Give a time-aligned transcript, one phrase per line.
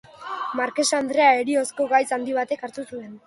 [0.59, 3.13] Markesa andrea heriozko gaitz handi batek hartu zuen.